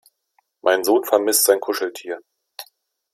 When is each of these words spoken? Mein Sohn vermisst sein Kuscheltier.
Mein 0.63 0.83
Sohn 0.83 1.03
vermisst 1.05 1.43
sein 1.43 1.59
Kuscheltier. 1.59 2.23